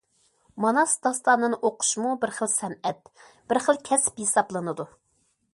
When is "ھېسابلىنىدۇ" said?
4.27-4.93